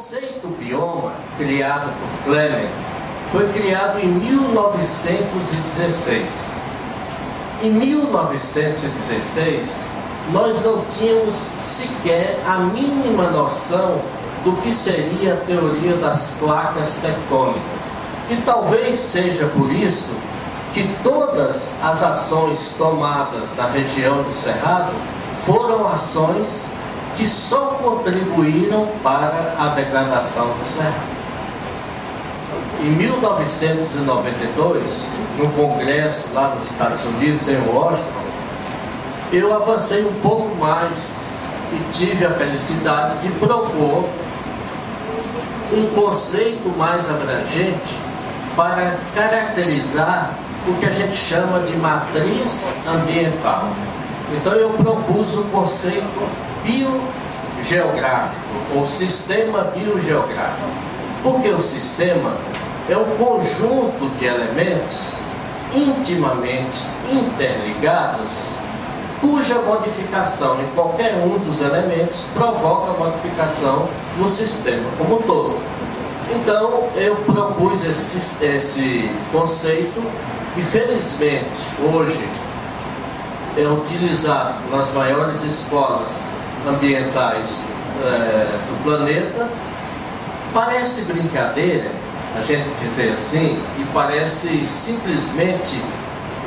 conceito 0.00 0.48
bioma, 0.58 1.12
criado 1.36 1.92
por 2.00 2.08
Clement, 2.24 2.70
foi 3.30 3.52
criado 3.52 4.00
em 4.00 4.08
1916. 4.08 6.24
Em 7.62 7.70
1916, 7.70 9.90
nós 10.32 10.64
não 10.64 10.82
tínhamos 10.86 11.34
sequer 11.34 12.40
a 12.46 12.60
mínima 12.60 13.24
noção 13.24 14.00
do 14.42 14.52
que 14.62 14.72
seria 14.72 15.34
a 15.34 15.36
teoria 15.36 15.96
das 15.96 16.30
placas 16.38 16.94
tectônicas. 16.94 18.00
E 18.30 18.36
talvez 18.36 18.96
seja 18.96 19.48
por 19.48 19.70
isso 19.70 20.16
que 20.72 20.88
todas 21.02 21.76
as 21.82 22.02
ações 22.02 22.74
tomadas 22.78 23.54
na 23.54 23.66
região 23.66 24.22
do 24.22 24.32
Cerrado 24.32 24.92
foram 25.44 25.86
ações 25.86 26.72
que 27.20 27.26
só 27.26 27.78
contribuíram 27.82 28.88
para 29.02 29.54
a 29.58 29.74
degradação 29.76 30.46
do 30.58 30.64
Cerrado. 30.64 30.94
Em 32.80 32.92
1992, 32.92 35.12
no 35.36 35.50
congresso 35.50 36.32
lá 36.32 36.54
nos 36.54 36.70
Estados 36.70 37.04
Unidos, 37.04 37.46
em 37.46 37.58
Washington, 37.58 38.24
eu 39.34 39.54
avancei 39.54 40.02
um 40.02 40.14
pouco 40.22 40.56
mais 40.56 41.44
e 41.74 41.92
tive 41.92 42.24
a 42.24 42.30
felicidade 42.30 43.18
de 43.18 43.28
propor 43.34 44.08
um 45.74 45.88
conceito 45.94 46.70
mais 46.78 47.10
abrangente 47.10 48.00
para 48.56 48.96
caracterizar 49.14 50.30
o 50.66 50.72
que 50.72 50.86
a 50.86 50.90
gente 50.90 51.14
chama 51.14 51.60
de 51.66 51.76
matriz 51.76 52.72
ambiental. 52.88 53.68
Então 54.32 54.54
eu 54.54 54.70
propus 54.70 55.36
o 55.36 55.44
conceito 55.44 56.49
biogeográfico, 56.62 58.40
ou 58.74 58.86
sistema 58.86 59.64
biogeográfico. 59.74 60.68
Porque 61.22 61.48
o 61.48 61.60
sistema 61.60 62.36
é 62.88 62.96
um 62.96 63.16
conjunto 63.16 64.10
de 64.18 64.24
elementos 64.24 65.20
intimamente 65.72 66.84
interligados, 67.10 68.58
cuja 69.20 69.60
modificação 69.60 70.60
em 70.62 70.66
qualquer 70.74 71.14
um 71.16 71.38
dos 71.38 71.60
elementos 71.60 72.26
provoca 72.34 72.92
modificação 72.92 73.88
no 74.16 74.28
sistema 74.28 74.88
como 74.98 75.18
um 75.18 75.22
todo. 75.22 75.58
Então 76.32 76.88
eu 76.94 77.16
propus 77.16 77.84
esse, 77.84 78.44
esse 78.44 79.10
conceito 79.30 80.02
e 80.56 80.62
felizmente 80.62 81.66
hoje 81.92 82.28
é 83.56 83.66
utilizado 83.68 84.54
nas 84.70 84.92
maiores 84.92 85.42
escolas 85.42 86.22
ambientais 86.68 87.64
é, 88.02 88.58
do 88.68 88.82
planeta. 88.82 89.48
Parece 90.52 91.02
brincadeira 91.02 91.90
a 92.36 92.42
gente 92.42 92.68
dizer 92.80 93.12
assim 93.12 93.60
e 93.78 93.84
parece 93.92 94.64
simplesmente 94.64 95.82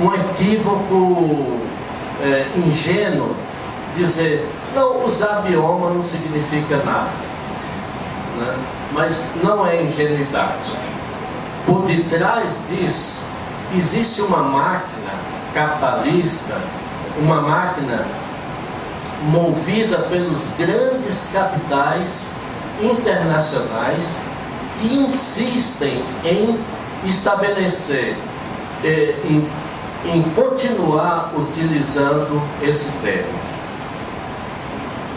um 0.00 0.12
equívoco 0.14 1.60
é, 2.22 2.46
ingênuo 2.56 3.34
dizer 3.96 4.48
não 4.74 5.04
usar 5.04 5.42
bioma 5.42 5.90
não 5.90 6.02
significa 6.02 6.76
nada. 6.78 7.10
Né? 8.38 8.56
Mas 8.92 9.24
não 9.42 9.66
é 9.66 9.82
ingenuidade. 9.82 10.72
Por 11.66 11.86
detrás 11.86 12.60
disso 12.68 13.26
existe 13.76 14.20
uma 14.20 14.42
máquina 14.42 15.12
capitalista, 15.54 16.56
uma 17.18 17.40
máquina 17.40 18.06
movida 19.24 19.98
pelos 20.08 20.52
grandes 20.58 21.30
capitais 21.32 22.40
internacionais 22.80 24.24
que 24.80 24.94
insistem 24.94 26.04
em 26.24 26.58
estabelecer, 27.04 28.16
eh, 28.82 29.14
em, 29.24 29.48
em 30.04 30.22
continuar 30.34 31.32
utilizando 31.36 32.42
esse 32.62 32.90
termo. 33.02 33.38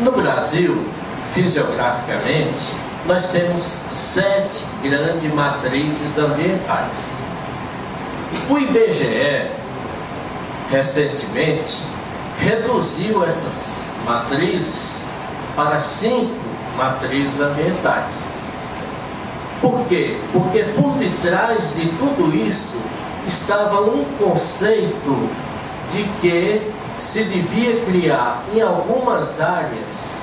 No 0.02 0.12
Brasil, 0.12 0.86
fisiograficamente, 1.34 2.76
nós 3.08 3.32
temos 3.32 3.62
sete 3.88 4.66
grandes 4.84 5.34
matrizes 5.34 6.18
ambientais. 6.18 7.24
O 8.50 8.58
IBGE, 8.58 9.50
recentemente, 10.70 11.84
reduziu 12.40 13.24
essas 13.24 13.86
matrizes 14.06 15.08
para 15.56 15.80
cinco 15.80 16.36
matrizes 16.78 17.42
ambientais. 17.42 18.40
Por 19.62 19.86
quê? 19.88 20.18
Porque 20.32 20.64
por 20.76 20.98
detrás 20.98 21.74
de 21.76 21.88
tudo 21.90 22.36
isso 22.36 22.78
estava 23.28 23.82
um 23.82 24.06
conceito 24.20 25.30
de 25.92 26.04
que 26.22 26.72
se 27.00 27.24
devia 27.24 27.82
criar 27.86 28.44
em 28.54 28.62
algumas 28.62 29.42
áreas, 29.42 30.22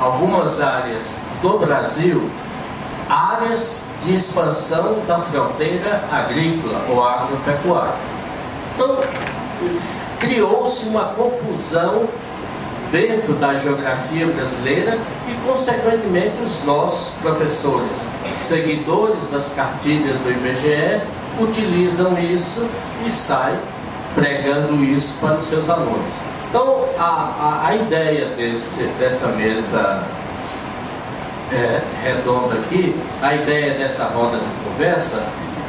algumas 0.00 0.60
áreas 0.60 1.14
do 1.42 1.58
Brasil, 1.58 2.30
áreas 3.08 3.86
de 4.04 4.14
expansão 4.14 4.98
da 5.06 5.18
fronteira 5.20 6.04
agrícola 6.10 6.84
ou 6.88 7.06
agropecuária. 7.06 7.94
Então, 8.74 9.00
criou-se 10.18 10.88
uma 10.88 11.06
confusão 11.06 12.08
dentro 12.90 13.34
da 13.34 13.54
geografia 13.54 14.26
brasileira 14.26 14.98
e, 15.28 15.34
consequentemente, 15.46 16.40
os 16.42 16.64
nossos 16.64 17.14
professores, 17.16 18.10
seguidores 18.34 19.30
das 19.30 19.52
cartilhas 19.52 20.16
do 20.18 20.30
IBGE, 20.30 21.02
utilizam 21.40 22.18
isso 22.18 22.66
e 23.06 23.10
saem 23.10 23.58
pregando 24.14 24.82
isso 24.84 25.18
para 25.20 25.34
os 25.34 25.46
seus 25.46 25.68
alunos. 25.70 26.12
Então, 26.48 26.86
a, 26.98 27.04
a, 27.04 27.68
a 27.68 27.76
ideia 27.76 28.30
desse, 28.30 28.84
dessa 28.98 29.28
mesa 29.28 30.02
é, 31.52 31.80
redonda 32.02 32.54
aqui, 32.54 32.98
a 33.22 33.34
ideia 33.34 33.74
dessa 33.74 34.04
roda 34.04 34.38
de 34.38 34.70
conversa 34.70 35.22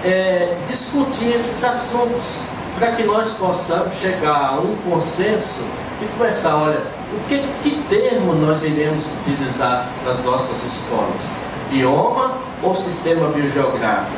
é 0.04 0.58
discutir 0.68 1.36
esses 1.36 1.64
assuntos 1.64 2.42
para 2.78 2.94
que 2.94 3.04
nós 3.04 3.34
possamos 3.34 3.94
chegar 3.96 4.54
a 4.54 4.60
um 4.60 4.76
consenso 4.90 5.66
e 6.02 6.06
começar, 6.18 6.56
olha, 6.56 6.82
o 7.12 7.20
que, 7.28 7.40
que 7.64 7.84
termo 7.90 8.34
nós 8.34 8.64
iremos 8.64 9.12
utilizar 9.22 9.90
nas 10.06 10.24
nossas 10.24 10.64
escolas? 10.64 11.32
Bioma 11.72 12.38
ou 12.62 12.76
sistema 12.76 13.30
biogeográfico? 13.30 14.18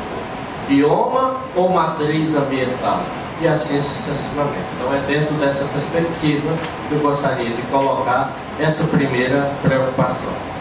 Bioma 0.68 1.36
ou 1.56 1.70
matriz 1.70 2.36
ambiental? 2.36 3.00
E 3.40 3.48
assim 3.48 3.82
sucessivamente. 3.82 4.66
Então 4.76 4.94
é 4.94 5.00
dentro 5.06 5.34
dessa 5.36 5.64
perspectiva 5.64 6.52
que 6.88 6.94
eu 6.94 7.00
gostaria 7.00 7.50
de 7.50 7.62
colocar 7.62 8.32
essa 8.60 8.84
primeira 8.84 9.50
preocupação. 9.62 10.51